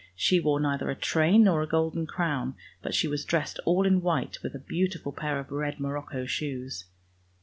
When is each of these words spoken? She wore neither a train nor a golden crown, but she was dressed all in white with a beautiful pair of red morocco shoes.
She 0.15 0.39
wore 0.39 0.59
neither 0.59 0.89
a 0.89 0.95
train 0.95 1.43
nor 1.43 1.61
a 1.61 1.67
golden 1.67 2.07
crown, 2.07 2.55
but 2.81 2.95
she 2.95 3.07
was 3.07 3.23
dressed 3.23 3.59
all 3.65 3.85
in 3.85 4.01
white 4.01 4.41
with 4.41 4.55
a 4.55 4.65
beautiful 4.67 5.11
pair 5.11 5.37
of 5.39 5.51
red 5.51 5.79
morocco 5.79 6.25
shoes. 6.25 6.85